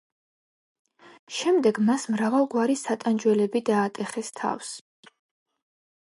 შემდეგ 1.39 1.75
მას 1.89 2.05
მრავალგვარი 2.13 2.77
სატანჯველები 2.83 3.61
დაატეხეს 3.67 4.33
თავს. 4.39 4.71